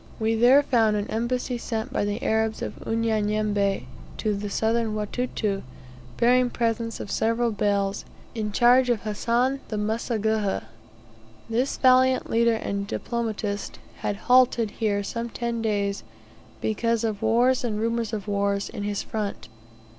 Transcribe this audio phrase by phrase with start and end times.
[0.19, 3.83] We there found an embassy sent by the Arabs of Unyanyembe,
[4.17, 5.61] to the Southern Watuta,
[6.17, 8.03] bearing presents of several bales,
[8.33, 10.63] in charge of Hassan the Mseguhha.
[11.47, 16.01] This valiant leader and diplomatist had halted here some ten days
[16.61, 19.49] because of wars and rumours of wars in his front.